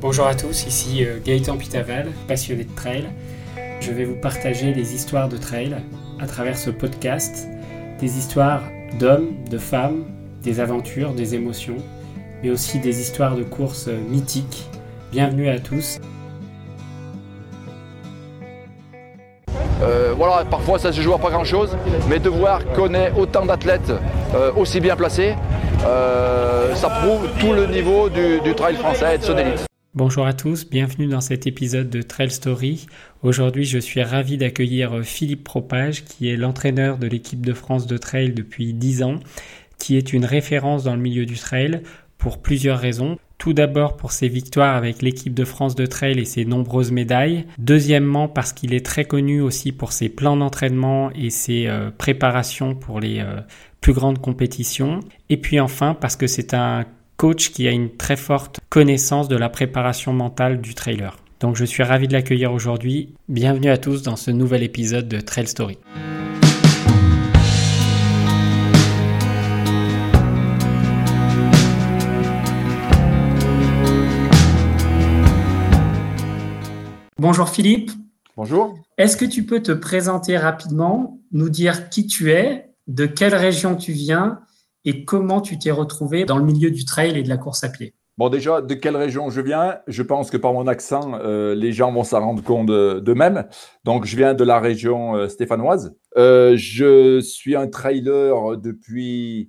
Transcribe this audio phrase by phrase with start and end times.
[0.00, 3.04] Bonjour à tous, ici euh, Gaëtan Pitaval, passionné de trail.
[3.80, 5.76] Je vais vous partager des histoires de trail
[6.18, 7.46] à travers ce podcast,
[8.00, 8.62] des histoires
[8.98, 10.06] d'hommes, de femmes,
[10.42, 11.76] des aventures, des émotions,
[12.42, 14.70] mais aussi des histoires de courses euh, mythiques.
[15.12, 15.98] Bienvenue à tous.
[19.82, 21.76] Euh, voilà, parfois ça se joue à pas grand chose,
[22.08, 23.92] mais de voir qu'on ait autant d'athlètes
[24.56, 25.34] aussi bien placés,
[25.82, 29.69] ça prouve tout le niveau du, du trail français et de son élite.
[29.96, 32.86] Bonjour à tous, bienvenue dans cet épisode de Trail Story.
[33.24, 37.96] Aujourd'hui, je suis ravi d'accueillir Philippe Propage, qui est l'entraîneur de l'équipe de France de
[37.96, 39.18] trail depuis 10 ans,
[39.78, 41.82] qui est une référence dans le milieu du trail
[42.18, 43.18] pour plusieurs raisons.
[43.36, 47.46] Tout d'abord pour ses victoires avec l'équipe de France de trail et ses nombreuses médailles.
[47.58, 52.76] Deuxièmement parce qu'il est très connu aussi pour ses plans d'entraînement et ses euh, préparations
[52.76, 53.40] pour les euh,
[53.80, 55.00] plus grandes compétitions.
[55.30, 56.86] Et puis enfin parce que c'est un
[57.20, 61.18] coach qui a une très forte connaissance de la préparation mentale du trailer.
[61.38, 63.14] Donc je suis ravi de l'accueillir aujourd'hui.
[63.28, 65.76] Bienvenue à tous dans ce nouvel épisode de Trail Story.
[77.18, 77.90] Bonjour Philippe.
[78.34, 78.78] Bonjour.
[78.96, 83.76] Est-ce que tu peux te présenter rapidement, nous dire qui tu es, de quelle région
[83.76, 84.40] tu viens
[84.84, 87.68] et comment tu t'es retrouvé dans le milieu du trail et de la course à
[87.68, 89.78] pied Bon, déjà, de quelle région je viens?
[89.86, 93.46] Je pense que par mon accent, euh, les gens vont s'en rendre compte d'eux-mêmes.
[93.84, 95.96] Donc, je viens de la région euh, stéphanoise.
[96.18, 99.48] Euh, je suis un trailer depuis,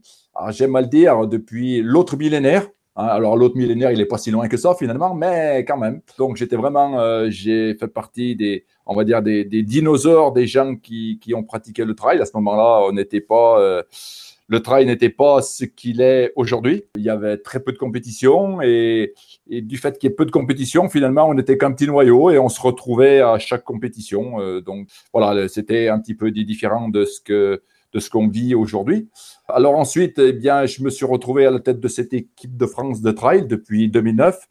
[0.52, 2.70] j'aime mal dire, depuis l'autre millénaire.
[2.96, 3.08] Hein.
[3.08, 6.00] alors, l'autre millénaire, il n'est pas si loin que ça finalement, mais quand même.
[6.18, 6.98] Donc, j'étais vraiment,
[7.30, 11.44] j'ai fait partie des, on va dire, des, des, dinosaures, des gens qui, qui ont
[11.44, 12.22] pratiqué le trail.
[12.22, 13.84] À ce moment-là, on n'était pas
[14.52, 16.84] le trail n'était pas ce qu'il est aujourd'hui.
[16.98, 19.14] Il y avait très peu de compétition et,
[19.48, 22.38] du fait qu'il y ait peu de compétition, finalement, on n'était qu'un petit noyau et
[22.38, 24.42] on se retrouvait à chaque compétition.
[24.42, 28.54] Euh, donc voilà, c'était un petit peu différent de ce que de ce qu'on vit
[28.54, 29.10] aujourd'hui.
[29.48, 32.66] Alors ensuite, eh bien, je me suis retrouvé à la tête de cette équipe de
[32.66, 34.50] France de trail depuis 2009,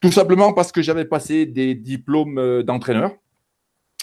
[0.00, 3.12] tout simplement parce que j'avais passé des diplômes euh, d'entraîneur.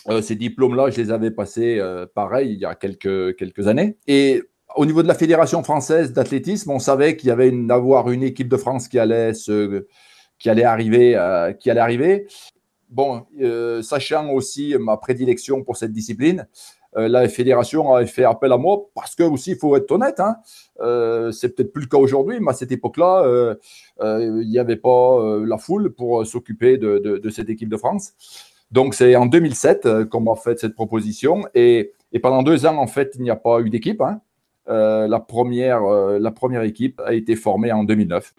[0.10, 1.82] Euh, ces diplômes-là, je les avais passés
[2.14, 3.98] pareil il y a quelques, quelques années.
[4.08, 4.44] Et
[4.76, 7.72] au niveau de la Fédération française d'athlétisme, on savait qu'il y avait une,
[8.08, 9.86] une équipe de France qui allait, se,
[10.38, 12.28] qui allait, arriver, euh, qui allait arriver.
[12.90, 16.48] Bon, euh, sachant aussi ma prédilection pour cette discipline,
[16.98, 20.20] euh, la fédération a fait appel à moi parce que aussi, il faut être honnête,
[20.20, 20.38] hein,
[21.32, 23.56] c'est peut-être plus le cas aujourd'hui, mais à cette époque-là,
[24.02, 28.14] il n'y avait pas la foule pour s'occuper de, de, cette équipe de France.
[28.72, 32.88] Donc, c'est en 2007 qu'on m'a fait cette proposition et, et, pendant deux ans, en
[32.88, 34.02] fait, il n'y a pas eu d'équipe.
[34.02, 34.22] Hein.
[34.70, 38.36] Euh, la, première, euh, la première équipe a été formée en 2009.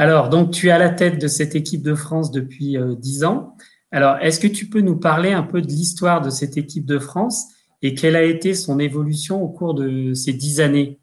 [0.00, 3.24] Alors, donc tu es à la tête de cette équipe de France depuis euh, dix
[3.24, 3.56] ans.
[3.90, 6.98] Alors, est-ce que tu peux nous parler un peu de l'histoire de cette équipe de
[6.98, 7.48] France
[7.82, 11.00] et quelle a été son évolution au cours de ces dix années?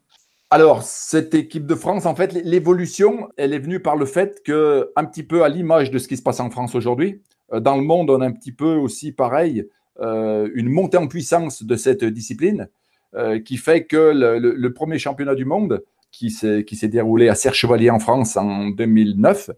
[0.50, 4.92] Alors, cette équipe de France, en fait, l'évolution, elle est venue par le fait que,
[4.94, 7.20] un petit peu à l'image de ce qui se passe en France aujourd'hui,
[7.52, 9.66] euh, dans le monde, on a un petit peu aussi pareil,
[10.00, 12.68] euh, une montée en puissance de cette discipline,
[13.16, 17.98] euh, qui fait que le, premier championnat du monde, qui s'est déroulé à Serre-Chevalier en
[17.98, 19.50] France en 2009,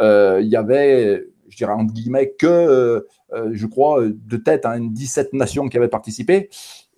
[0.00, 3.06] il y avait, je dirais entre guillemets, que,
[3.52, 6.50] je crois, de tête, hein, 17 nations qui avaient participé.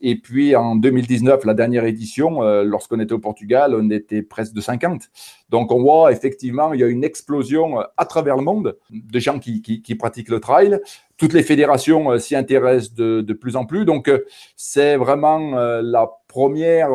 [0.07, 4.53] Et puis en 2019, la dernière édition, euh, lorsqu'on était au Portugal, on était presque
[4.53, 5.05] de 50.
[5.49, 9.19] Donc on voit effectivement, il y a une explosion euh, à travers le monde de
[9.19, 10.79] gens qui, pratiquent le trail.
[11.17, 13.87] Toutes les fédérations euh, s'y intéressent de, plus en plus.
[13.87, 14.11] Donc
[14.57, 16.91] c'est vraiment la première,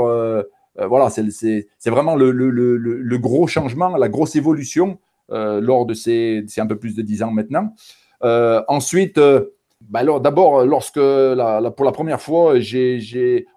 [0.75, 4.99] voilà, c'est vraiment le, gros changement, la grosse évolution
[5.29, 7.73] lors de ces, un peu plus de 10 ans maintenant.
[8.21, 9.19] ensuite,
[9.81, 12.55] bah alors, d'abord, lorsque la, pour la première fois,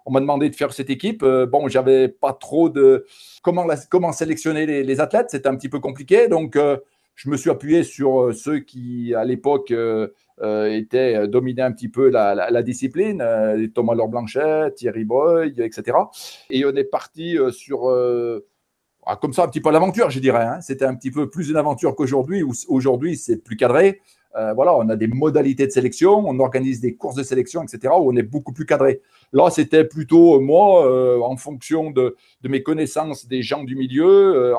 [0.05, 1.21] on m'a demandé de faire cette équipe.
[1.21, 3.05] Euh, bon, j'avais pas trop de
[3.41, 6.29] comment, comment sélectionner les, athlètes, c'était un petit peu compliqué.
[6.29, 6.77] Donc, euh,
[7.15, 9.73] je me suis appuyé sur euh, ceux qui, à l'époque,
[10.41, 13.23] étaient dominés un petit peu la, discipline,
[13.75, 15.97] Thomas Laure Blanchet, Thierry Boy, etc.
[16.49, 17.89] Et on est parti sur
[19.05, 20.45] ah, comme ça un petit peu l'aventure, je dirais.
[20.45, 20.61] Hein.
[20.61, 24.01] C'était un petit peu plus une aventure qu'aujourd'hui, aujourd'hui c'est plus cadré.
[24.35, 27.93] Euh, voilà, on a des modalités de sélection, on organise des courses de sélection, etc.,
[27.99, 29.01] où on est beaucoup plus cadré.
[29.31, 34.53] Là, c'était plutôt euh, moi, euh, en fonction de, mes connaissances des gens du milieu,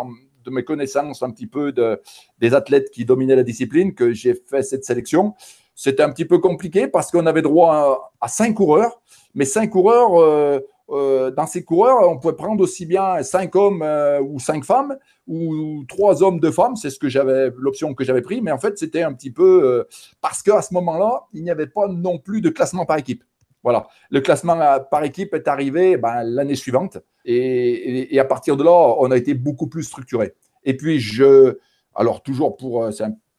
[0.45, 2.01] de mes connaissances un petit peu de,
[2.39, 5.35] des athlètes qui dominaient la discipline, que j'ai fait cette sélection.
[5.75, 9.01] c'était un petit peu compliqué parce qu'on avait droit à, cinq coureurs,
[9.35, 13.83] mais cinq coureurs, euh, euh, dans ces coureurs, on pouvait prendre aussi bien cinq hommes
[13.83, 14.97] euh, ou cinq femmes
[15.27, 16.77] ou trois hommes, deux femmes.
[16.77, 18.41] C'est ce que j'avais, l'option que j'avais pris.
[18.41, 19.87] Mais en fait, c'était un petit peu
[20.21, 23.25] parce qu'à ce moment-là, il n'y avait pas non plus de classement par équipe.
[23.63, 24.59] Voilà, le classement
[24.91, 29.33] par équipe est arrivé ben, l'année suivante et, à partir de là, on a été
[29.33, 30.35] beaucoup plus structuré.
[30.65, 31.57] Et puis je,
[31.95, 32.91] alors toujours pour,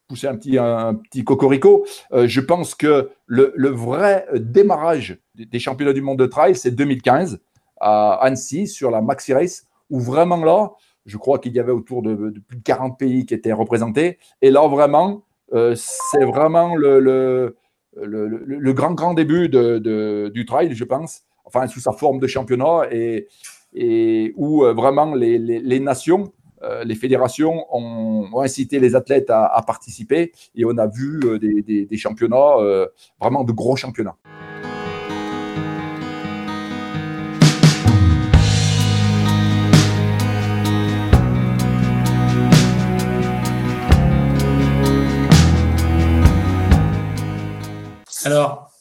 [0.07, 5.93] pousser un petit, un petit cocorico, euh, je pense que le, vrai démarrage des championnats
[5.93, 7.39] du monde de trail, c'est 2015
[7.79, 10.71] à Annecy sur la Maxi Race, où vraiment là,
[11.05, 14.17] je crois qu'il y avait autour de, plus de 40 pays qui étaient représentés.
[14.41, 15.23] Et là, vraiment,
[15.53, 17.55] euh, c'est vraiment le, le,
[17.95, 22.87] le, grand, grand début de, du trail, je pense, enfin, sous sa forme de championnat,
[22.91, 23.27] et,
[24.35, 26.31] où euh, vraiment les, les, nations
[26.83, 32.57] les fédérations ont, incité les athlètes à, participer et on a vu euh, des, championnats,
[32.59, 32.87] euh,
[33.19, 34.15] vraiment de gros championnats.
[48.23, 48.71] Alors,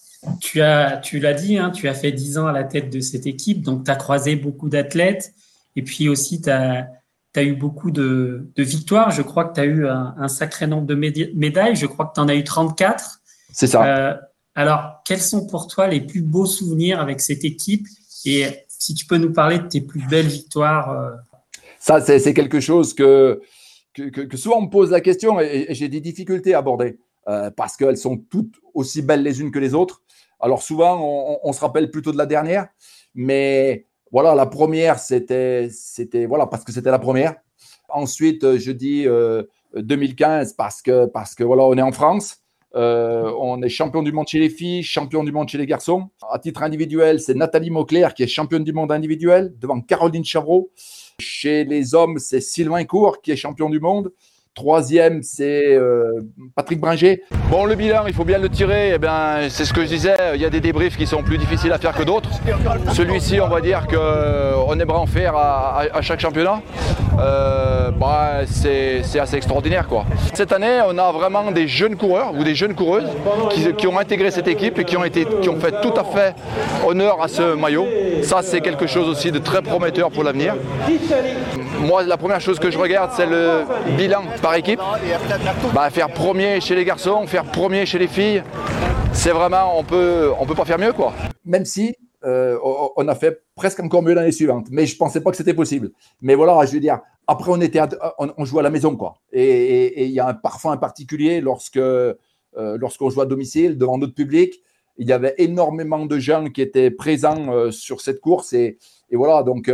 [0.41, 0.61] tu
[1.03, 3.63] tu l'as dit, hein, tu as fait 10 ans à la tête de cette équipe,
[3.63, 5.35] donc tu as croisé beaucoup d'athlètes,
[5.77, 6.89] et puis aussi tu as,
[7.35, 9.11] tu as eu beaucoup de, victoires.
[9.11, 11.77] Je crois que tu as eu un, sacré nombre de médailles.
[11.77, 13.21] Je crois que tu en as eu 34.
[13.53, 13.85] C'est ça.
[13.85, 14.15] Euh,
[14.55, 17.87] alors, quels sont pour toi les plus beaux souvenirs avec cette équipe?
[18.25, 21.11] Et si tu peux nous parler de tes plus belles victoires euh,
[21.81, 23.43] Ça, c'est quelque chose que,
[23.95, 26.99] que, souvent on me pose la question et, j'ai des difficultés à aborder
[27.29, 30.03] euh, parce qu'elles sont toutes aussi belles les unes que les autres.
[30.41, 32.69] Alors souvent, on, on se rappelle plutôt de la dernière,
[33.15, 35.69] mais voilà, la première, c'était,
[36.29, 37.35] voilà, parce que c'était la première.
[37.89, 39.09] Ensuite, euh, je dis
[39.75, 42.37] 2015 euh, parce que, parce que voilà, on est en France.
[42.77, 46.11] Euh, on est champion du monde chez les filles, champion du monde chez les garçons.
[46.31, 50.71] À titre individuel, c'est Nathalie Mauclair qui est championne du monde individuel devant Caroline Chavreau.
[51.19, 54.13] Chez les hommes, c'est Sylvain Cour qui est champion du monde.
[54.55, 56.21] Troisième, c'est euh,
[56.55, 57.23] Patrick Bringer.
[57.51, 58.93] Bon, le bilan, il faut bien le tirer.
[58.95, 60.15] Eh bien, c'est ce que je disais.
[60.37, 62.31] Il y a des débriefs qui sont plus difficiles à faire que d'autres.
[62.93, 66.63] Celui-ci, on va dire qu'on aimerait en faire à, chaque championnat.
[67.19, 70.05] Euh, bah, c'est assez extraordinaire, quoi.
[70.35, 73.11] Cette année, on a vraiment des jeunes coureurs ou des jeunes coureuses
[73.77, 76.37] qui, ont intégré cette équipe et qui ont, été, qui ont fait tout à fait
[76.87, 77.89] honneur à ce maillot.
[78.23, 80.55] Ça, c'est quelque chose aussi de très prometteur pour l'avenir.
[81.81, 83.65] Moi, la première chose que je regarde, c'est le
[83.97, 84.81] bilan par équipe.
[85.75, 88.43] Bah, faire premier chez les garçons, faire premier chez les filles,
[89.15, 91.15] c'est vraiment, on peut, on peut pas faire mieux, quoi.
[91.47, 91.97] Même si
[92.27, 95.55] euh, on a fait presque encore mieux l'année suivante, mais je pensais pas que c'était
[95.55, 95.93] possible.
[96.21, 97.81] Mais voilà, je veux dire, après on était,
[98.19, 99.15] on, jouait à la maison, quoi.
[99.33, 102.15] Et il y a un parfum particulier lorsque, euh,
[102.55, 104.61] lorsqu'on joue à domicile devant notre public.
[104.99, 108.79] Il y avait énormément de gens qui étaient présents euh, sur cette course et,
[109.11, 109.71] et voilà, donc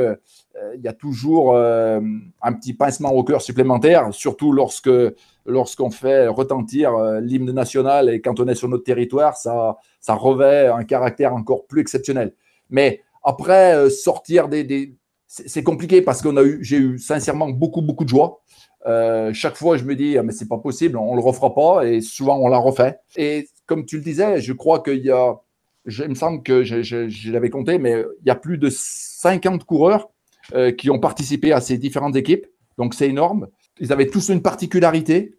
[0.74, 2.00] il y a toujours euh,
[2.42, 4.90] un petit pincement au cœur supplémentaire, surtout lorsque
[5.46, 10.66] lorsqu'on fait retentir euh, l'hymne national et quand on est sur notre territoire, ça, revêt
[10.68, 12.34] un caractère encore plus exceptionnel.
[12.68, 14.94] Mais après, sortir des,
[15.26, 18.42] c'est compliqué parce qu'on a eu, j'ai eu sincèrement beaucoup beaucoup de joie.
[19.32, 22.00] chaque fois, je me dis, ah, mais c'est pas possible, on le refera pas, et
[22.00, 22.98] souvent on l'a refait.
[23.16, 25.34] Et comme tu le disais, je crois qu'il y a,
[25.86, 29.64] il me semble que je, je l'avais compté, mais il y a plus de 50
[29.64, 30.10] coureurs
[30.54, 32.46] euh, qui ont participé à ces différentes équipes.
[32.78, 33.48] Donc c'est énorme.
[33.78, 35.34] Ils avaient tous une particularité.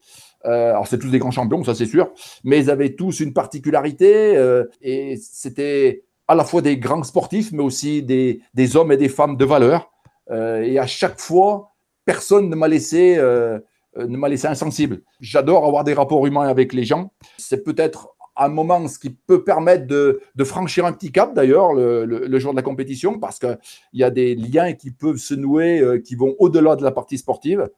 [0.46, 2.10] Euh, alors c'est tous des grands champions, ça c'est sûr,
[2.43, 7.51] mais ils avaient tous une particularité euh, et c'était à la fois des grands sportifs,
[7.51, 9.91] mais aussi des, des hommes et des femmes de valeur.
[10.31, 11.74] et à chaque fois,
[12.05, 15.01] personne ne m'a laissé ne m'a laissé insensible.
[15.20, 17.12] J'adore avoir des rapports humains avec les gens.
[17.38, 22.39] C'est peut-être un moment, ce qui peut permettre de, franchir un petit cap d'ailleurs le,
[22.39, 23.57] jour de la compétition, parce qu'il
[23.93, 27.17] y a des liens qui peuvent se nouer, euh, qui vont au-delà de la partie
[27.17, 27.69] sportive.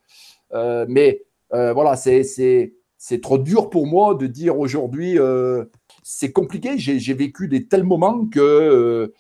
[0.54, 2.72] Euh, mais euh, voilà, c'est
[3.22, 5.18] trop dur pour moi de dire aujourd'hui,
[6.04, 6.78] c'est compliqué.
[6.78, 9.14] J'ai vécu des tels moments que,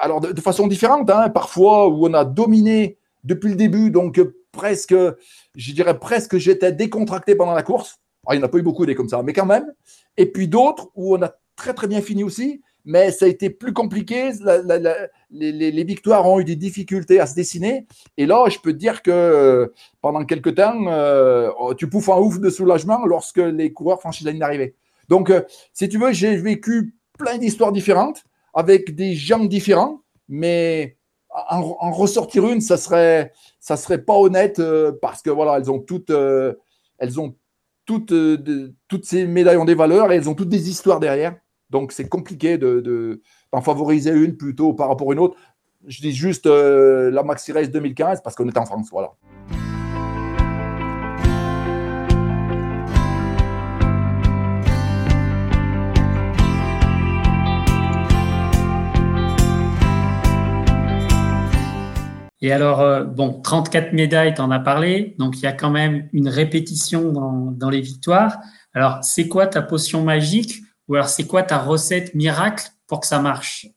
[0.00, 4.20] alors de, façon différente, hein, parfois où on a dominé depuis le début, donc
[4.52, 4.94] presque,
[5.54, 7.98] je dirais presque, j'étais décontracté pendant la course.
[8.26, 9.72] Ah, il n'y en a pas eu beaucoup des comme ça, mais quand même.
[10.16, 13.50] Et puis d'autres où on a très très bien fini aussi, mais ça a été
[13.50, 14.30] plus compliqué.
[15.30, 17.86] les, victoires ont eu des difficultés à se dessiner.
[18.16, 22.10] Et là, je peux te dire que euh, pendant quelques temps, euh, oh, tu pouffes
[22.10, 24.74] un ouf de soulagement lorsque les coureurs franchissent la ligne d'arrivée.
[25.08, 30.96] Donc, euh, si tu veux, j'ai vécu plein d'histoires différentes avec des gens différents, mais
[31.30, 34.62] en, ressortir une, ça serait, ça serait pas honnête
[35.02, 37.34] parce que voilà, elles ont toutes, elles ont
[37.84, 38.14] toutes,
[38.88, 41.36] toutes ces médailles ont des valeurs et elles ont toutes des histoires derrière.
[41.70, 43.20] Donc, c'est compliqué d'en de,
[43.62, 45.36] favoriser une plutôt par rapport à une autre.
[45.86, 48.88] Je dis juste la Maxi Race 2015 parce qu'on est en France.
[48.90, 49.12] Voilà.
[62.44, 65.70] Et alors, euh, bon, 34 médailles, tu en as parlé, donc il y a quand
[65.70, 68.36] même une répétition dans, les victoires.
[68.74, 73.06] Alors, c'est quoi ta potion magique ou alors c'est quoi ta recette miracle pour que
[73.06, 73.68] ça marche?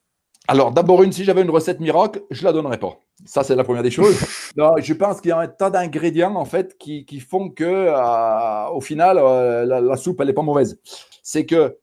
[0.49, 2.99] Alors, d'abord, une, si j'avais une recette miracle, je la donnerais pas.
[3.23, 4.19] Ça, c'est la première des choses.
[4.57, 8.81] je pense qu'il y a un tas d'ingrédients en fait qui, font que, euh, au
[8.81, 10.77] final, euh, la, soupe, elle n'est pas mauvaise.
[11.23, 11.77] C'est que,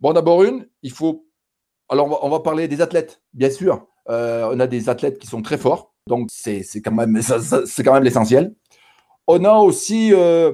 [0.00, 1.26] bon, d'abord une, il faut.
[1.90, 3.86] Alors, on va, parler des athlètes, bien sûr.
[4.08, 8.54] on a des athlètes qui sont très forts donc, c'est quand même, quand même l'essentiel.
[9.26, 10.52] On a aussi, euh,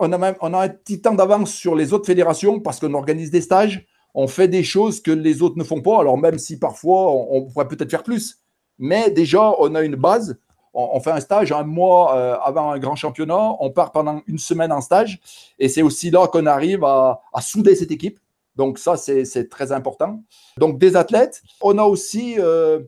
[0.00, 2.94] on, a même, on a un petit temps d'avance sur les autres fédérations parce qu'on
[2.94, 6.00] organise des stages, on fait des choses que les autres ne font pas.
[6.00, 8.40] Alors, même si parfois on, pourrait peut-être faire plus,
[8.78, 10.38] mais déjà, on a une base.
[10.78, 13.56] On, fait un stage un mois euh, avant un grand championnat.
[13.60, 15.20] On part pendant une semaine en stage.
[15.58, 18.18] Et c'est aussi là qu'on arrive à, souder cette équipe.
[18.56, 20.22] Donc, ça, c'est très important.
[20.58, 21.42] Donc, des athlètes.
[21.62, 22.80] On a aussi, euh,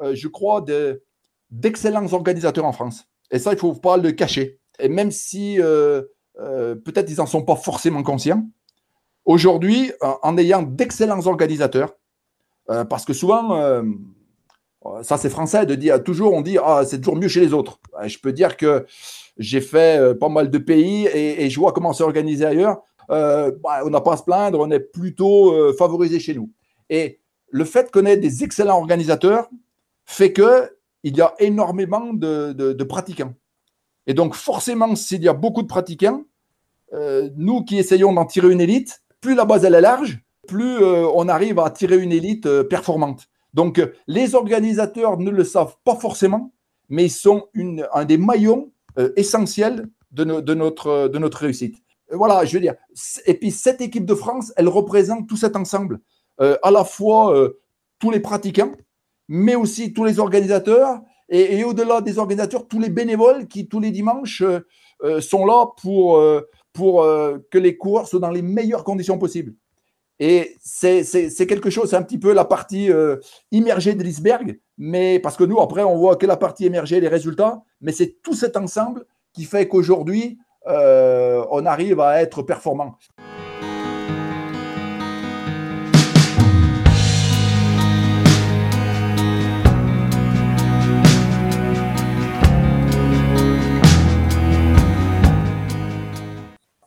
[0.00, 0.64] je crois,
[1.50, 3.04] d'excellents organisateurs en France.
[3.30, 4.58] Et ça, il ne faut pas le cacher.
[4.78, 6.02] Et même si euh,
[6.40, 8.46] euh, peut-être ils n'en sont pas forcément conscients,
[9.24, 11.94] aujourd'hui, en, ayant d'excellents organisateurs,
[12.70, 13.82] euh, parce que souvent,
[15.02, 17.80] ça c'est français de dire toujours, on dit, ah, c'est toujours mieux chez les autres.
[18.06, 18.86] Je peux dire que
[19.36, 22.82] j'ai fait pas mal de pays et, je vois comment c'est organisé ailleurs.
[23.08, 26.50] Bah, on n'a pas à se plaindre, on est plutôt favorisé chez nous.
[26.88, 29.48] Et le fait qu'on ait des excellents organisateurs
[30.08, 30.70] fait que
[31.04, 33.34] il y a énormément de, pratiquants.
[34.06, 36.24] Et donc, forcément, s'il y a beaucoup de pratiquants,
[36.94, 41.06] euh, nous qui essayons d'en tirer une élite, plus la base est large, plus euh,
[41.14, 43.28] on arrive à tirer une élite euh, performante.
[43.52, 46.52] Donc, les organisateurs ne le savent pas forcément,
[46.88, 47.48] mais ils sont
[47.92, 48.72] un des maillons
[49.16, 51.76] essentiels de, de, notre, de notre réussite.
[52.10, 52.74] Voilà, je veux dire.
[53.26, 56.00] Et puis, cette équipe de France, elle représente tout cet ensemble.
[56.38, 57.34] à la fois
[57.98, 58.72] tous les pratiquants,
[59.28, 63.90] mais aussi tous les organisateurs et, au-delà des organisateurs, tous les bénévoles qui tous les
[63.90, 64.60] dimanches euh,
[65.04, 69.54] euh, sont là pour, euh, que les coureurs soient dans les meilleures conditions possibles.
[70.20, 72.90] Et c'est quelque chose, c'est un petit peu la partie
[73.52, 77.06] immergée de l'iceberg, mais parce que nous, après, on voit que la partie émergée, les
[77.06, 82.96] résultats, mais c'est tout cet ensemble qui fait qu'aujourd'hui, on arrive à être performant.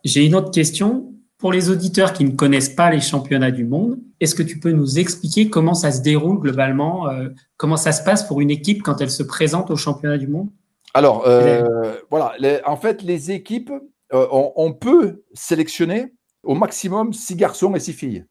[0.04, 1.08] J'ai une autre question.
[1.38, 4.72] Pour les auditeurs qui ne connaissent pas les championnats du monde, est-ce que tu peux
[4.72, 8.84] nous expliquer comment ça se déroule globalement, euh, comment ça se passe pour une équipe
[8.84, 10.50] quand elle se présente au championnat du monde?
[10.94, 13.72] Alors, euh, voilà, en fait, les équipes,
[14.14, 18.26] euh, on, peut sélectionner au maximum six garçons et six filles.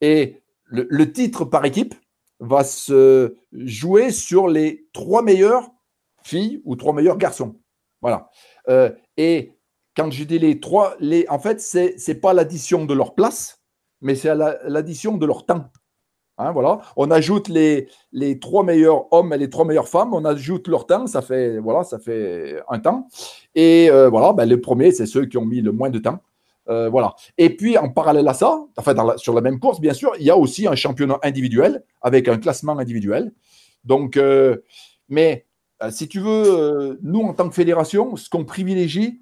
[0.00, 1.96] Et le, titre par équipe
[2.38, 5.68] va se jouer sur les trois meilleures
[6.22, 7.56] filles ou trois meilleurs garçons.
[8.02, 8.30] Voilà.
[9.16, 9.52] et
[9.96, 13.60] quand je dis les trois, les, en fait, ce n'est pas l'addition de leur place,
[14.00, 15.70] mais c'est l'addition de leur temps.
[16.38, 16.80] Hein, voilà.
[16.96, 20.86] On ajoute les, les trois meilleurs hommes et les trois meilleures femmes, on ajoute leur
[20.86, 23.08] temps, ça fait, voilà, ça fait un temps.
[23.54, 26.20] Et euh, voilà, ben, les premiers, c'est ceux qui ont mis le moins de temps.
[26.68, 27.14] Euh, voilà.
[27.38, 30.30] Et puis, en parallèle à ça, enfin, sur la même course, bien sûr, il y
[30.30, 33.32] a aussi un championnat individuel avec un classement individuel.
[33.84, 34.58] Donc, euh,
[35.08, 35.46] mais
[35.90, 39.20] si tu veux, nous, en tant que fédération, ce qu'on privilégie,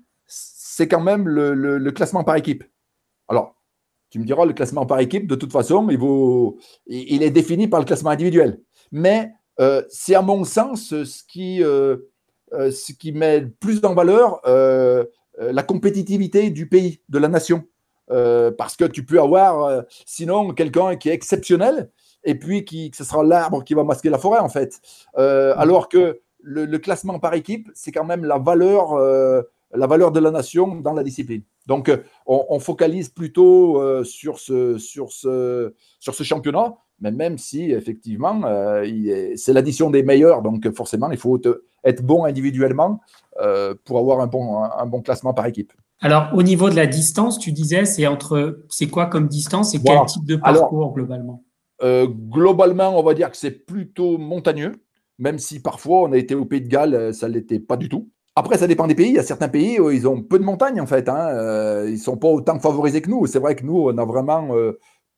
[0.72, 2.62] c'est quand même le, classement par équipe.
[3.28, 3.56] Alors,
[4.08, 5.88] tu me diras, le classement par équipe, de toute façon,
[6.86, 8.60] il, est défini par le classement individuel.
[8.92, 11.96] Mais euh, c'est à mon sens ce qui, euh,
[12.52, 12.70] euh,
[13.14, 17.64] met plus en valeur la compétitivité du pays, de la nation.
[18.06, 21.90] parce que tu peux avoir, sinon, quelqu'un qui est exceptionnel,
[22.22, 24.80] et puis qui, ce sera l'arbre qui va masquer la forêt, en fait.
[25.16, 28.94] alors que le, classement par équipe, c'est quand même la valeur
[29.74, 31.42] la valeur de la nation dans la discipline.
[31.66, 37.38] Donc, euh, on, focalise plutôt euh, sur, ce, sur, ce, sur ce championnat, mais même
[37.38, 38.84] si effectivement, euh,
[39.36, 41.40] c'est l'addition des meilleurs, donc forcément, il faut
[41.84, 43.00] être bon individuellement
[43.84, 45.72] pour avoir un bon, un, bon classement par équipe.
[46.02, 49.80] Alors, au niveau de la distance, tu disais, c'est entre, c'est quoi comme distance et
[49.82, 51.44] quel type de parcours globalement?
[51.82, 54.72] Globalement, on va dire que c'est plutôt montagneux,
[55.18, 57.88] même si parfois on a été au Pays de Galles, ça ne l'était pas du
[57.88, 58.10] tout.
[58.36, 59.08] Après, ça dépend des pays.
[59.08, 61.08] Il y a certains pays où ils ont peu de montagnes, en fait.
[61.08, 61.84] Hein.
[61.86, 63.26] ils ne sont pas autant favorisés que nous.
[63.26, 64.54] C'est vrai que nous, on a vraiment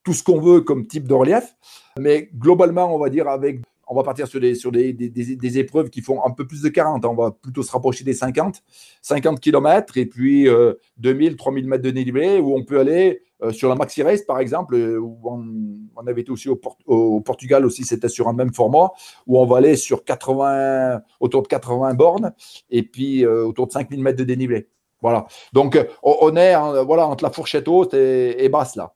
[0.03, 1.57] tout ce qu'on veut comme type de relief.
[1.99, 3.61] Mais globalement, on va dire avec
[3.93, 6.69] on va partir sur, des, sur des, des, épreuves qui font un peu plus de
[6.71, 7.05] 40.
[7.05, 8.63] On va plutôt se rapprocher des 50,
[9.03, 10.49] 50 km et puis
[10.97, 14.39] 2000, 3000 mètres de dénivelé où on peut aller euh, sur la Maxi Race, par
[14.39, 18.91] exemple, euh, on, avait été aussi au, au Portugal aussi, c'était sur un même format,
[19.27, 22.33] où on va aller sur 80, autour de 80 bornes
[22.71, 24.69] et puis euh, autour de 5000 mètres de dénivelé.
[25.01, 25.27] Voilà.
[25.53, 28.93] Donc, on est voilà, entre la fourchette haute et basse là.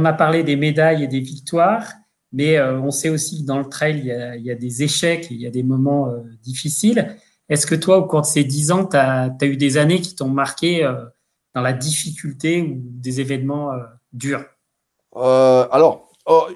[0.00, 1.92] On a parlé des médailles et des victoires,
[2.32, 3.98] mais euh, on sait aussi que dans le trail,
[4.38, 7.16] il y a, des échecs, il y a des moments euh, difficiles.
[7.48, 10.14] Est-ce que toi, au cours de ces dix ans, tu as, eu des années qui
[10.14, 11.04] t'ont marqué euh,
[11.54, 13.72] dans la difficulté ou des événements
[14.12, 14.44] durs?
[15.14, 16.46] Alors, oh,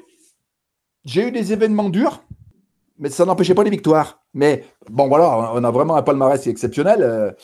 [1.04, 2.22] j'ai eu des événements durs,
[2.98, 4.22] mais ça n'empêchait pas les victoires.
[4.32, 7.34] Mais bon, voilà, on a vraiment un palmarès exceptionnel,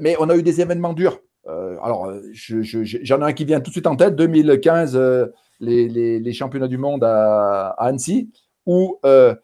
[0.00, 1.20] mais on a eu des événements durs.
[1.48, 5.26] Euh, alors, j'en ai un qui vient tout de suite en tête, 2015, euh,
[5.60, 8.30] les, championnats du monde à, Annecy,
[8.66, 9.34] où euh,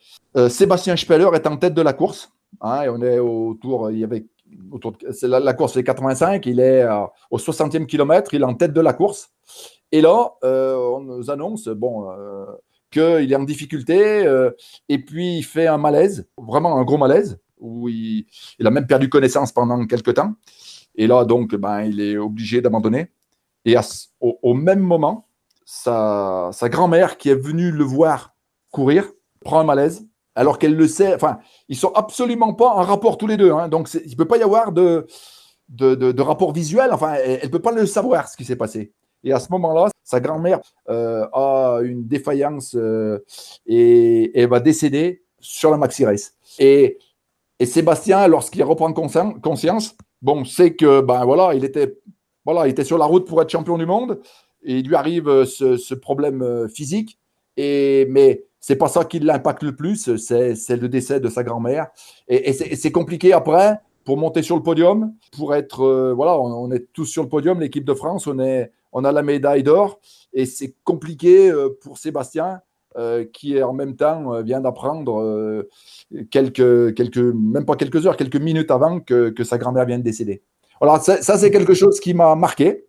[0.48, 2.30] Sébastien Speller est en tête de la course.
[2.60, 4.26] Hein, et on est autour, il y avait
[4.70, 6.86] autour de, la, course c'est 85, il est
[7.30, 9.30] au 60e kilomètre, il est en tête de la course.
[9.92, 12.08] Et là, on nous annonce, bon,
[12.90, 14.24] qu'il est en difficulté,
[14.88, 18.26] et puis il fait un malaise, vraiment un gros malaise, où il,
[18.58, 20.34] il a même perdu connaissance pendant quelques temps.
[20.96, 23.10] Et là, donc, ben, il est obligé d'abandonner.
[23.64, 23.76] Et
[24.20, 25.26] au, même moment,
[25.64, 28.34] sa, grand-mère qui est venue le voir
[28.70, 29.04] courir
[29.40, 31.14] prend un malaise, alors qu'elle le sait.
[31.14, 31.38] Enfin,
[31.68, 33.52] ils sont absolument pas en rapport tous les deux.
[33.52, 33.68] Hein.
[33.68, 35.06] donc, il ne peut pas y avoir de,
[35.68, 36.90] de, rapport visuel.
[36.92, 38.92] Enfin, elle ne peut pas le savoir ce qui s'est passé.
[39.24, 43.24] Et à ce moment-là, sa grand-mère euh, a une défaillance euh,
[43.66, 46.34] et, elle va décéder sur la maxi race.
[46.60, 46.98] Et,
[47.58, 51.98] et Sébastien, lorsqu'il reprend conscience, bon, c'est que ben voilà, il était
[52.44, 54.20] voilà, il était sur la route pour être champion du monde
[54.62, 57.18] et il lui arrive euh, ce, problème euh, physique.
[57.56, 61.86] Et mais c'est pas ça qui l'impacte le plus, c'est le décès de sa grand-mère.
[62.28, 66.92] Et, c'est compliqué après pour monter sur le podium, pour être euh, voilà, on, est
[66.92, 70.00] tous sur le podium, l'équipe de France, on est on a la médaille d'or
[70.32, 72.60] et c'est compliqué pour Sébastien
[73.32, 75.66] qui en même temps vient d'apprendre
[76.30, 80.42] quelques, quelques, même pas quelques heures, quelques minutes avant que, que sa grand-mère vienne décéder.
[80.80, 82.84] Voilà, ça, c'est quelque chose qui m'a marqué.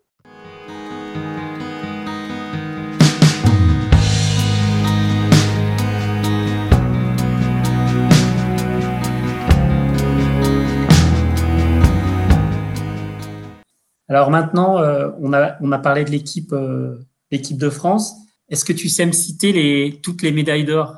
[14.10, 16.10] Alors maintenant, euh, on, a, on a parlé de
[16.54, 16.98] euh,
[17.30, 18.14] l'équipe de France.
[18.48, 20.94] Est-ce que tu sais me citer les, toutes les médailles d'or?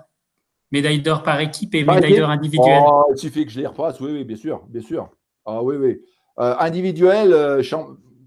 [0.72, 2.82] Médaille d'or par équipe et médaille d'or individuelle.
[2.86, 5.10] Oh, il suffit que je les refasse, oui, oui, bien sûr, bien sûr.
[5.44, 6.00] Ah oui, oui.
[6.38, 7.62] Euh, individuel, euh,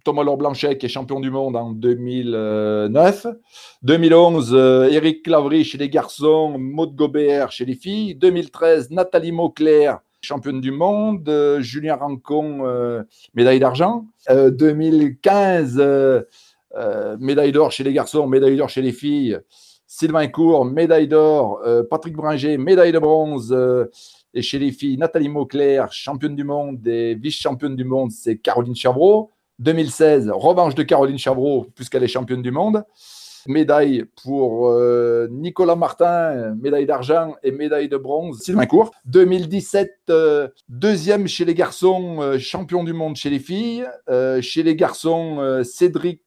[0.04, 3.28] Thomas Laure Blanchet qui est champion du monde en 2009.
[3.82, 8.16] 2011, euh, Eric Clavry chez les garçons, Maud Gobert chez les filles.
[8.16, 11.32] 2013, Nathalie Mauclair, championne du monde.
[11.62, 14.06] Julien Rancon, médaille d'argent.
[14.30, 15.82] 2015,
[17.20, 19.40] médaille d'or chez les garçons, médaille d'or chez les filles.
[19.96, 21.62] Sylvain Cour, médaille d'or.
[21.64, 23.54] Euh, Patrick Bringer, médaille de bronze.
[23.56, 23.86] Euh,
[24.34, 28.76] et chez les filles, Nathalie Mauclair, championne du monde et vice-championne du monde, c'est Caroline
[28.76, 29.30] Chavreau.
[29.60, 32.84] 2016, revanche de Caroline Chavreau, puisqu'elle est championne du monde.
[33.46, 38.90] Médaille pour euh, Nicolas Martin, médaille d'argent et médaille de bronze, Sylvain Cour.
[39.06, 40.12] 2017,
[40.70, 43.86] deuxième chez les garçons, champion du monde chez les filles.
[44.42, 46.23] chez les garçons, Cédric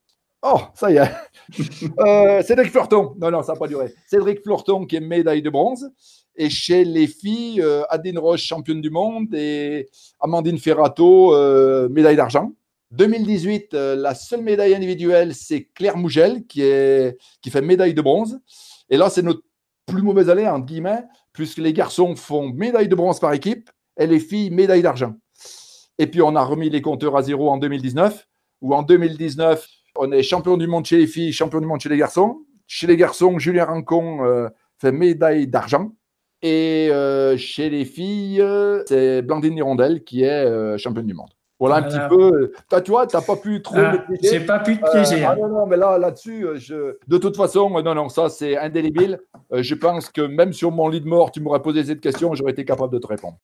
[0.49, 1.11] Oh, ça y est.
[2.01, 3.15] Euh, Cédric Florton.
[3.19, 3.95] Non, non, ça n'a pas duré.
[4.09, 5.91] Cédric Florton qui est médaille de bronze.
[6.35, 9.33] Et chez les filles, euh, Adine Roche, championne du monde.
[9.33, 9.89] Et
[10.21, 12.53] Amandine Ferrato, euh, médaille d'argent.
[12.91, 18.39] 2018, la seule médaille individuelle, c'est Claire Mougel qui, est, qui fait médaille de bronze.
[18.91, 19.43] Et là, c'est notre
[19.87, 24.07] plus mauvaise année, entre guillemets, puisque les garçons font médaille de bronze par équipe et
[24.07, 25.15] les filles, médaille d'argent.
[25.99, 28.27] Et puis, on a remis les compteurs à zéro en 2019,
[28.61, 29.67] où en 2019,
[29.99, 32.43] on est champion du monde chez les filles, champion du monde chez les garçons.
[32.67, 35.93] Chez les garçons, Julien Rancon euh, fait médaille d'argent.
[36.43, 38.45] Et euh, chez les filles,
[38.87, 41.31] c'est Blandine Nirondelle qui est euh, championne du monde.
[41.59, 42.53] Voilà un petit peu.
[42.69, 45.25] Toi, tu vois, tu n'as pas pu trop ah, me J'ai pas pu te piéger.
[45.25, 46.99] ah non, non, mais là, là-dessus, je...
[47.09, 49.21] de toute façon, non, non, ça, c'est indélébile.
[49.51, 52.53] je pense que même sur mon lit de mort, tu m'aurais posé cette question, j'aurais
[52.53, 53.39] été capable de te répondre.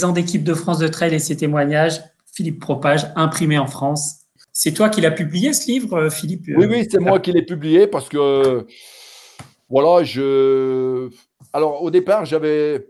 [0.00, 2.00] 10 ans d'équipe de France de trail et ses témoignages,
[2.32, 4.20] Philippe Propage, imprimé en France.
[4.52, 7.86] C'est toi qui l'as publié ce livre, Philippe Oui, oui, c'est moi qui l'ai publié
[7.86, 8.66] parce que,
[9.68, 11.10] voilà, je.
[11.52, 12.86] Alors, au départ, j'avais.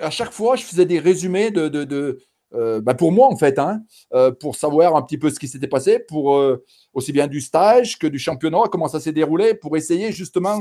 [0.00, 2.18] À chaque fois, je faisais des résumés de, de,
[2.54, 5.48] euh, bah, pour moi en fait, hein, euh, pour savoir un petit peu ce qui
[5.48, 9.54] s'était passé, pour euh, aussi bien du stage que du championnat, comment ça s'est déroulé,
[9.54, 10.60] pour essayer justement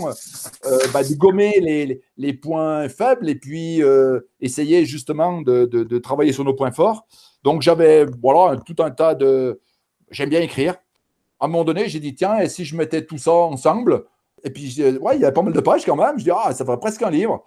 [0.93, 3.81] bah, de gommer les, les, points faibles et puis
[4.39, 7.05] essayer justement de, de, travailler sur nos points forts.
[7.43, 9.61] Donc j'avais voilà tout un tas de,
[10.09, 10.75] j'aime bien écrire.
[11.39, 14.05] À un moment donné, j'ai dit tiens, et si je mettais tout ça ensemble
[14.43, 16.17] Et puis ouais, il y avait pas mal de pages quand même.
[16.17, 17.43] Je dis ah, ça ferait presque un livre.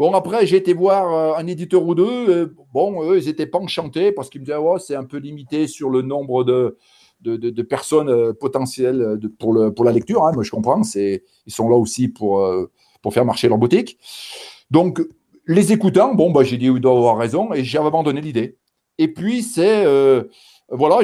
[0.00, 2.54] Bon, après, j'ai été voir euh, un éditeur ou deux.
[2.72, 5.66] Bon, eux, ils n'étaient pas enchantés parce qu'ils me disaient, oh, c'est un peu limité
[5.66, 6.78] sur le nombre de,
[7.20, 10.24] de, personnes euh, potentielles pour, le, pour la lecture.
[10.24, 10.32] Hein.
[10.32, 10.80] Moi, je comprends.
[10.94, 12.70] Ils sont là aussi pour, euh,
[13.02, 13.98] pour faire marcher leur boutique.
[14.70, 15.02] Donc,
[15.46, 18.56] les écoutant, bon, bah, j'ai dit, ils doivent avoir raison et j'ai abandonné l'idée.
[18.96, 19.84] Et puis, c'est.
[20.70, 20.98] Voilà,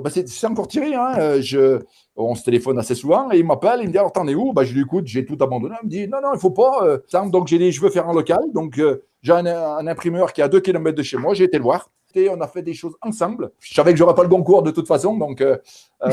[0.00, 0.94] bah, c'est, encore tiré.
[0.94, 1.40] Hein.
[1.40, 1.80] Je,
[2.16, 4.52] on se téléphone assez souvent et il m'appelle, il me dit alors t'en où?
[4.52, 5.74] Bah, Je lui écoute, j'ai tout abandonné.
[5.82, 6.84] Il me dit non, non, il faut pas.
[6.84, 8.40] Euh, donc j'ai dit je veux faire un local.
[8.52, 11.56] Donc euh, j'ai un, imprimeur qui est à 2 km de chez moi, j'ai été
[11.56, 11.90] le voir.
[12.14, 13.52] Et on a fait des choses ensemble.
[13.60, 15.56] Je savais que j'aurais pas le concours de toute façon, donc euh,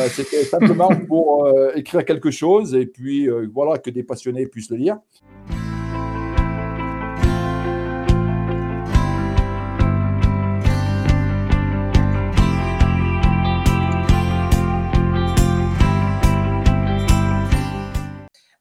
[0.07, 4.97] c'était simplement pour écrire quelque chose et puis voilà que des passionnés puissent le lire.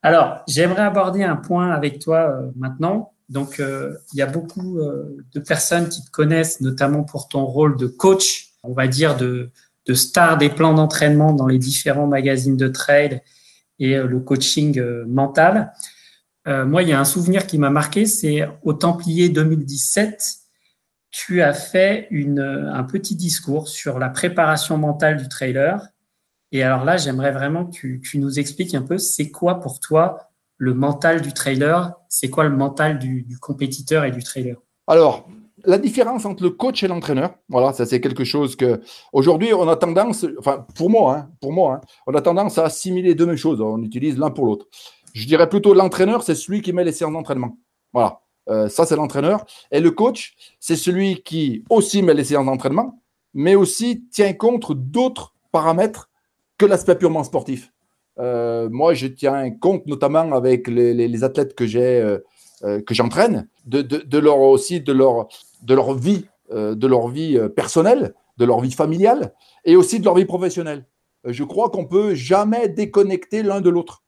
[0.02, 3.12] Alors, j'aimerais aborder un point avec toi euh, maintenant.
[3.28, 7.44] Donc, euh, il y a beaucoup euh, de personnes qui te connaissent, notamment pour ton
[7.44, 9.50] rôle de coach, on va dire de,
[9.86, 13.20] de star des plans d'entraînement dans les différents magazines de trade
[13.80, 15.72] et le coaching mental.
[16.44, 20.20] moi, il y a un souvenir qui m'a marqué, c'est au Templier 2017,
[21.12, 25.86] tu as fait une, un petit discours sur la préparation mentale du trailer
[26.52, 30.18] et alors là, j'aimerais vraiment que tu, nous expliques un peu, c'est quoi pour toi
[30.56, 31.92] le mental du trailer?
[32.08, 34.56] C'est quoi le mental du, compétiteur et du trailer?
[34.86, 35.28] Alors,
[35.64, 38.80] la différence entre le coach et l'entraîneur, voilà, ça c'est quelque chose que
[39.12, 42.64] aujourd'hui on a tendance, enfin pour moi, hein, pour moi, hein, on a tendance à
[42.64, 43.60] assimiler deux mêmes choses.
[43.60, 44.66] On utilise l'un pour l'autre.
[45.14, 47.58] Je dirais plutôt l'entraîneur, c'est celui qui met les séances d'entraînement.
[47.92, 49.44] Voilà, euh, ça c'est l'entraîneur.
[49.70, 53.02] Et le coach, c'est celui qui aussi met les séances d'entraînement,
[53.34, 56.08] mais aussi tient compte d'autres paramètres
[56.58, 57.72] que l'aspect purement sportif.
[58.18, 62.18] Euh, moi, je tiens compte notamment avec les, athlètes que j'ai, euh,
[62.64, 65.28] euh, que j'entraîne, de, leur aussi de leur
[65.62, 70.14] de leur vie, de leur vie personnelle, de leur vie familiale et aussi de leur
[70.14, 70.86] vie professionnelle.
[71.24, 74.04] je crois qu'on peut jamais déconnecter l'un de l'autre.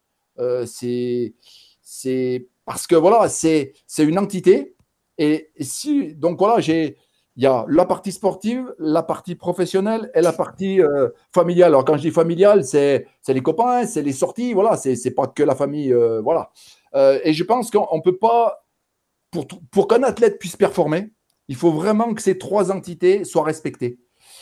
[0.67, 1.35] c'est
[1.83, 4.75] c'est parce que voilà, c'est c'est une entité
[5.19, 6.97] et si donc voilà, j'ai
[7.37, 11.69] il y a la partie sportive, la partie professionnelle et la partie euh, familiale.
[11.69, 15.43] Alors, quand je dis familiale, c'est les copains, c'est les sorties, voilà, c'est pas que
[15.43, 16.51] la famille, euh, voilà.
[16.95, 18.67] Euh, et je pense qu'on ne peut pas,
[19.31, 21.13] pour, pour qu'un athlète puisse performer,
[21.49, 23.99] il faut vraiment que ces trois entités soient respectées.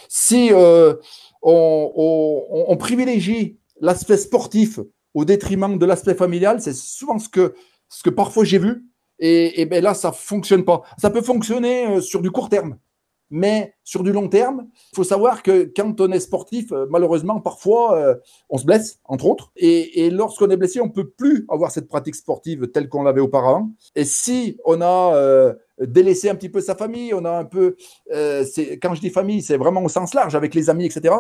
[0.09, 0.97] Si on,
[1.43, 4.81] on, privilégie l'aspect sportif
[5.15, 7.55] au détriment de l'aspect familial, c'est souvent ce que,
[7.89, 8.87] ce que parfois j'ai vu.
[9.19, 10.83] Et, ben là, ça fonctionne pas.
[10.99, 12.79] Ça peut fonctionner sur du court terme.
[13.31, 17.41] Mais sur du long terme, il faut savoir que quand on est sportif, euh, malheureusement,
[17.41, 18.15] parfois, euh,
[18.49, 19.53] on se blesse, entre autres.
[19.57, 23.21] Et, lorsqu'on est blessé, on ne peut plus avoir cette pratique sportive telle qu'on l'avait
[23.21, 23.71] auparavant.
[23.95, 27.77] Et si on a euh, délaissé un petit peu sa famille, on a un peu,
[28.11, 31.15] quand je dis famille, c'est vraiment au sens large, avec les amis, etc.,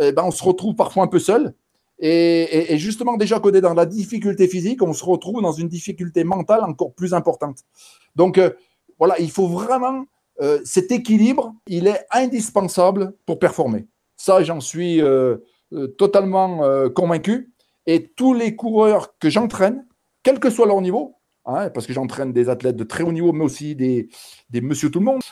[0.00, 1.54] eh ben, on se retrouve parfois un peu seul.
[2.00, 6.22] Et, justement, déjà qu'on est dans la difficulté physique, on se retrouve dans une difficulté
[6.22, 7.58] mentale encore plus importante.
[8.14, 8.40] Donc,
[8.98, 10.04] voilà, il faut vraiment
[10.40, 13.86] euh, cet équilibre, il est indispensable pour performer.
[14.16, 15.38] Ça, j'en suis euh,
[15.72, 17.52] euh, totalement convaincu.
[17.86, 19.86] Et tous les coureurs que j'entraîne,
[20.22, 21.14] quel que soit leur niveau,
[21.46, 24.08] hein, parce que j'entraîne des athlètes de très haut niveau, mais aussi des,
[24.50, 25.22] des monsieur tout le monde,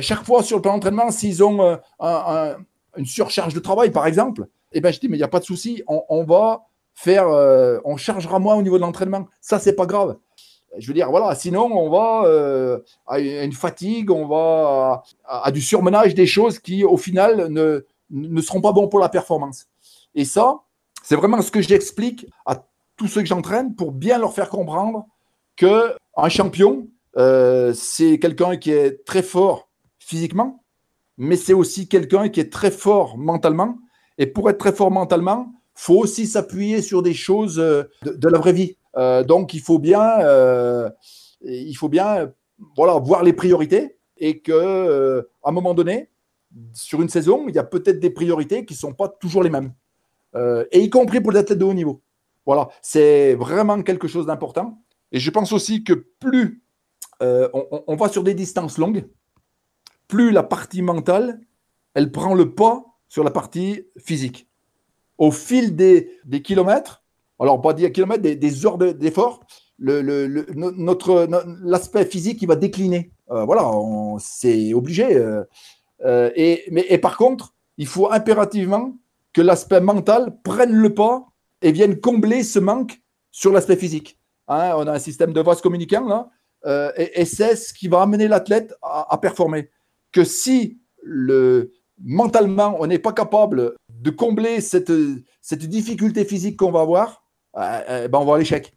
[0.00, 1.78] chaque fois sur le plan d'entraînement, s'ils ont
[2.96, 5.40] une surcharge de travail, par exemple, eh ben, je dis, mais il n'y a pas
[5.40, 6.62] de souci, on, va
[6.94, 7.28] faire,
[7.84, 9.26] on chargera moins au niveau de l'entraînement.
[9.40, 10.16] Ça, c'est pas grave
[10.78, 15.60] je veux dire, voilà, sinon on va euh, à une fatigue, on va à, du
[15.60, 19.66] surmenage des choses qui, au final, ne, ne seront pas bons pour la performance.
[20.14, 20.60] Et ça,
[21.02, 22.64] c'est vraiment ce que j'explique à
[22.96, 25.06] tous ceux que j'entraîne pour bien leur faire comprendre
[25.56, 30.62] que un champion, euh, c'est quelqu'un qui est très fort physiquement,
[31.16, 33.78] mais c'est aussi quelqu'un qui est très fort mentalement.
[34.20, 38.38] Et pour être très fort mentalement, faut aussi s'appuyer sur des choses euh, de la
[38.38, 38.76] vraie vie.
[38.98, 40.90] Euh, donc, il faut bien, euh,
[41.40, 42.30] il faut bien
[42.76, 46.10] voilà, voir les priorités et que à un moment donné,
[46.74, 49.48] sur une saison, il y a peut-être des priorités qui ne sont pas toujours les
[49.48, 49.72] mêmes,
[50.70, 52.02] et y compris pour les athlètes de haut niveau.
[52.44, 54.82] Voilà, c'est vraiment quelque chose d'important.
[55.10, 56.62] Et je pense aussi que plus
[57.20, 59.06] on, va sur des distances longues,
[60.06, 61.40] plus la partie mentale,
[61.94, 64.48] elle prend le pas sur la partie physique.
[65.18, 66.08] Au fil des,
[66.42, 67.02] kilomètres,
[67.38, 69.40] alors pas des kilomètres, des, heures d'effort,
[69.80, 71.28] notre
[71.62, 73.12] l'aspect physique il va décliner.
[73.30, 73.70] Euh, voilà,
[74.18, 75.16] c'est obligé.
[75.16, 75.44] Euh,
[76.04, 78.96] euh, et, mais, par contre, il faut impérativement
[79.32, 81.26] que l'aspect mental prenne le pas
[81.62, 84.18] et vienne combler ce manque sur l'aspect physique.
[84.48, 86.30] Hein, on a un système de vase communicant là,
[86.96, 89.70] et, c'est ce qui va amener l'athlète à, performer.
[90.12, 94.92] Que si le, mentalement on n'est pas capable de combler cette,
[95.40, 98.72] cette difficulté physique qu'on va avoir, ben on va à l'échec.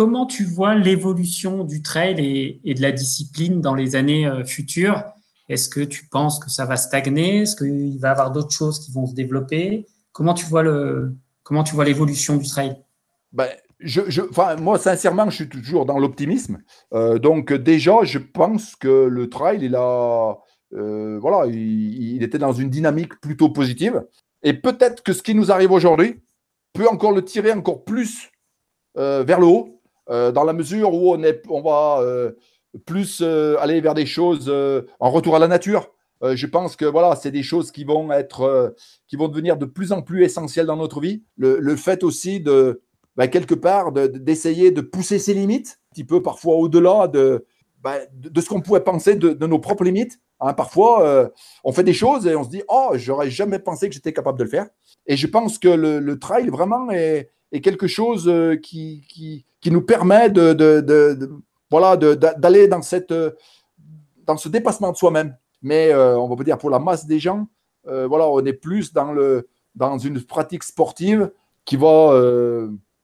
[0.00, 5.04] Comment tu vois l'évolution du trail et, de la discipline dans les années euh, futures?
[5.50, 7.42] Est-ce que tu penses que ça va stagner?
[7.42, 9.86] Est-ce qu'il va y avoir d'autres choses qui vont se développer?
[10.12, 12.76] Comment tu vois le comment tu vois l'évolution du trail?
[13.32, 14.00] Ben, je,
[14.60, 16.58] moi, sincèrement, je suis toujours dans l'optimisme.
[16.94, 20.38] Euh, donc, déjà, je pense que le trail, il a,
[20.74, 24.04] euh, voilà, il, était dans une dynamique plutôt positive.
[24.42, 26.20] Et peut-être que ce qui nous arrive aujourd'hui
[26.72, 28.30] peut encore le tirer encore plus
[28.94, 29.80] vers le haut.
[30.10, 32.32] Euh, dans la mesure où on, est, on va euh,
[32.86, 34.52] plus euh, aller vers des choses
[35.00, 35.90] en retour à la nature.
[36.22, 38.74] je pense que voilà, c'est des choses qui vont être,
[39.08, 41.22] qui vont devenir de plus en plus essentielles dans notre vie.
[41.36, 42.82] Le, fait aussi de,
[43.16, 47.46] bah, quelque part, d'essayer de, pousser ses limites, un petit peu parfois au-delà de,
[47.82, 50.20] bah, de, ce qu'on pourrait penser de, nos propres limites.
[50.40, 51.30] Hein, parfois,
[51.64, 54.38] on fait des choses et on se dit Oh, j'aurais jamais pensé que j'étais capable
[54.38, 54.66] de le faire.
[55.06, 59.44] Et je pense que le, le trail vraiment est, est quelque chose euh, qui, qui,
[59.60, 61.30] qui, nous permet de, de, de,
[61.70, 63.14] voilà, d'aller dans, cette,
[64.26, 65.36] dans ce dépassement de soi-même.
[65.62, 67.46] Mais euh, on va dire pour la masse des gens,
[67.86, 71.30] euh, voilà, on est plus dans, le, dans une pratique sportive
[71.64, 72.18] qui va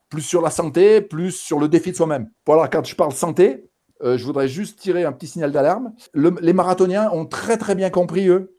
[0.08, 2.30] plus sur la santé, plus sur le défi de soi-même.
[2.46, 3.68] Voilà, quand je parle santé,
[4.02, 5.92] je voudrais juste tirer un petit signal d'alarme.
[6.14, 8.56] les marathoniens ont très très bien compris, eux,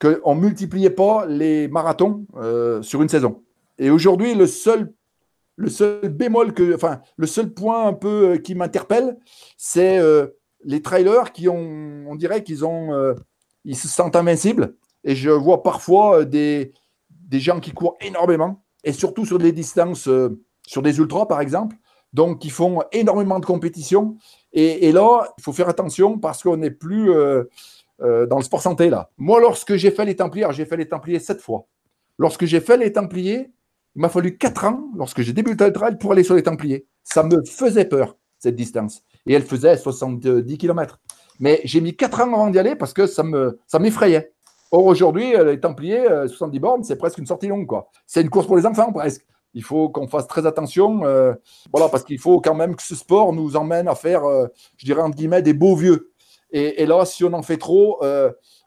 [0.00, 2.26] qu'on ne multipliait pas les marathons
[2.82, 3.42] sur une saison.
[3.78, 4.92] Et aujourd'hui, le seul
[5.56, 9.16] le seul bémol que, enfin, le seul point un peu euh, qui m'interpelle,
[9.56, 10.28] c'est euh,
[10.64, 13.14] les trailers qui ont, on dirait qu'ils ont, euh,
[13.64, 14.76] ils se sentent invincibles.
[15.04, 16.72] Et je vois parfois des,
[17.10, 20.08] des gens qui courent énormément, et surtout sur des distances,
[20.66, 21.76] sur des ultras par exemple,
[22.12, 24.16] donc qui font énormément de compétition.
[24.52, 27.06] Et, et là, il faut faire attention parce qu'on n'est plus
[28.00, 29.10] dans le sport santé là.
[29.16, 31.66] Moi, lorsque j'ai fait les Templiers, j'ai fait les Templiers sept fois.
[32.18, 33.52] Lorsque j'ai fait les Templiers,
[33.96, 36.86] il m'a fallu 4 ans, lorsque j'ai débuté le trail, pour aller sur les Templiers.
[37.02, 39.02] Ça me faisait peur, cette distance.
[39.26, 41.00] Et elle faisait 70 km.
[41.40, 44.32] Mais j'ai mis 4 ans avant d'y aller parce que ça me ça m'effrayait.
[44.70, 47.66] Or, aujourd'hui, euh, les Templiers, 70 euh, bornes, c'est presque une sortie longue.
[48.06, 49.24] C'est une course pour les enfants, presque.
[49.54, 51.06] Il faut qu'on fasse très attention.
[51.06, 51.32] Euh,
[51.72, 54.22] voilà, parce qu'il faut quand même que ce sport nous emmène à faire,
[54.76, 56.12] je dirais, entre guillemets, des beaux vieux.
[56.50, 58.02] Et là, si on en fait trop,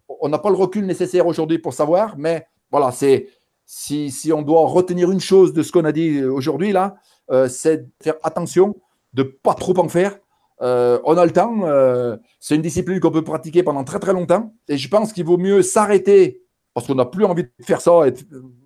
[0.08, 2.18] on n'a pas le recul nécessaire aujourd'hui pour savoir.
[2.18, 3.28] Mais voilà, c'est
[3.72, 6.96] si, on doit retenir une chose de ce qu'on a dit aujourd'hui, là,
[7.30, 8.76] euh, c'est de faire attention,
[9.14, 10.18] de pas trop en faire.
[10.64, 14.12] Euh, on a le temps, euh, c'est une discipline qu'on peut pratiquer pendant très très
[14.12, 14.56] longtemps.
[14.68, 16.42] Et je pense qu'il vaut mieux s'arrêter
[16.74, 18.14] parce qu'on n'a plus envie de faire ça et,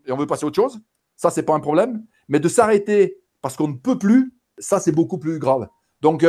[0.10, 0.80] on veut passer à autre chose.
[1.18, 2.06] Ça, c'est pas un problème.
[2.30, 5.68] Mais de s'arrêter parce qu'on ne peut plus, ça, c'est beaucoup plus grave.
[6.00, 6.26] Donc,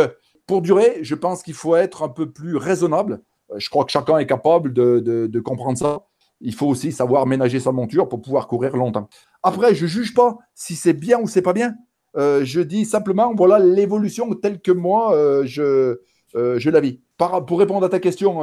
[0.48, 3.22] pour durer, je pense qu'il faut être un peu plus raisonnable.
[3.54, 6.06] Je crois que chacun est capable de comprendre ça
[6.44, 9.08] il faut aussi savoir ménager sa monture pour pouvoir courir longtemps.
[9.42, 11.74] Après, je ne juge pas si c'est bien ou c'est pas bien.
[12.16, 15.98] Euh, je dis simplement, voilà l'évolution telle que moi, euh, je,
[16.36, 17.00] euh, je la vis.
[17.18, 18.42] pour répondre à ta question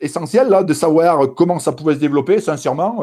[0.00, 3.02] essentielle, de savoir comment ça pouvait se développer, sincèrement,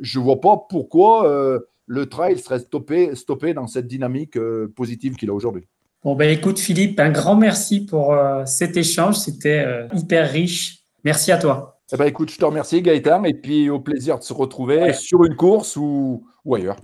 [0.00, 4.38] je ne vois pas pourquoi le trail serait stoppé, stoppé dans cette dynamique
[4.74, 5.68] positive qu'il a aujourd'hui.
[6.02, 9.16] Bon, ben écoute, Philippe, un grand merci pour cet échange.
[9.16, 10.80] C'était hyper riche.
[11.04, 11.75] Merci à toi.
[11.92, 15.24] Eh ben, écoute, je te remercie Gaëtan et puis au plaisir de se retrouver sur
[15.24, 16.78] une course ou, ou ailleurs.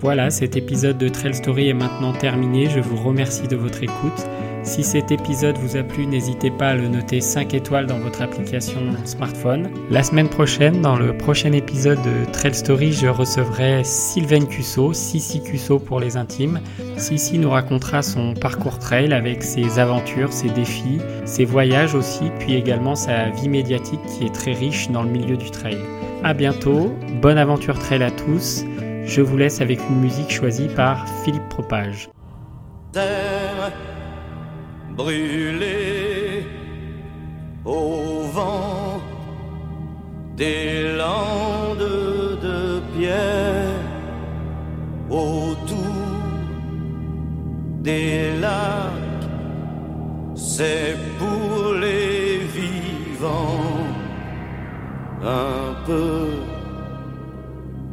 [0.00, 2.70] Voilà, cet épisode de Trail Story est maintenant terminé.
[2.70, 4.26] Je vous remercie de votre écoute.
[4.62, 8.22] Si cet épisode vous a plu, n'hésitez pas à le noter 5 étoiles dans votre
[8.22, 9.70] application smartphone.
[9.90, 15.42] La semaine prochaine, dans le prochain épisode de Trail Story, je recevrai Sylvain Cusso, Sissi
[15.42, 16.60] Cusso pour les intimes.
[16.96, 22.54] Sissi nous racontera son parcours trail avec ses aventures, ses défis, ses voyages aussi, puis
[22.54, 25.78] également sa vie médiatique qui est très riche dans le milieu du trail.
[26.24, 28.64] À bientôt, bonne aventure trail à tous.
[29.04, 32.10] Je vous laisse avec une musique choisie par Philippe Propage.
[34.98, 36.44] Brûlée
[37.64, 39.00] au vent
[40.36, 43.78] des landes de pierre
[45.08, 45.78] autour
[47.80, 49.28] des lacs,
[50.34, 53.86] c'est pour les vivants
[55.22, 56.26] un peu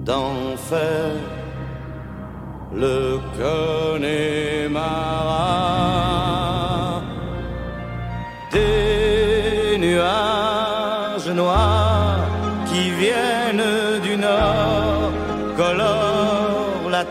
[0.03, 1.11] d'enfer.
[2.73, 4.64] Le Connemara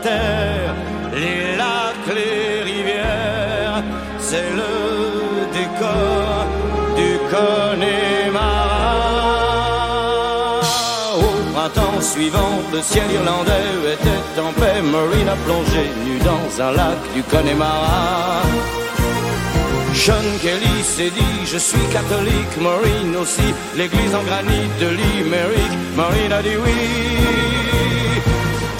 [0.04, 3.82] les lacs, les rivières,
[4.18, 6.46] c'est le décor
[6.96, 8.64] du Connemara.
[11.16, 14.82] Au printemps suivant, le ciel irlandais était en paix.
[14.82, 18.42] Marine a plongé nu dans un lac du Connemara.
[19.94, 26.32] Sean Kelly s'est dit je suis catholique, Maureen aussi, l'église en granit de Limerick, Maureen
[26.32, 27.43] a dit oui.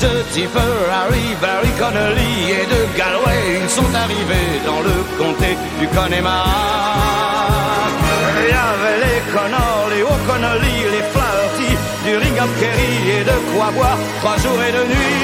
[0.04, 5.86] De Tipper, Harry, Barry Connolly et de Galway, ils sont arrivés dans le comté du
[5.88, 6.98] Connemara.
[8.36, 11.70] Il y avait les Connors, les O'Connolly, les Flaherty,
[12.04, 15.22] du Ring Kerry et de quoi boire trois jours et deux nuits.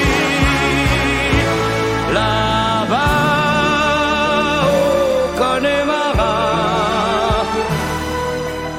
[2.11, 3.21] Là-bas,
[4.65, 6.37] au Connemara,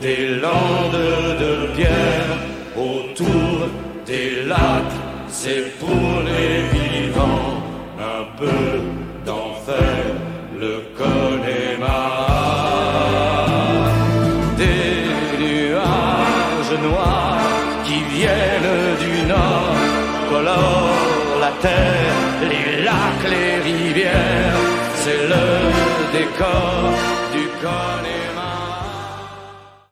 [0.00, 1.02] des landes
[1.42, 2.32] de pierre
[2.76, 3.68] autour
[4.06, 6.61] des lacs, c'est pour les
[21.62, 24.56] les lacs, les rivières,
[24.96, 27.11] c'est le décor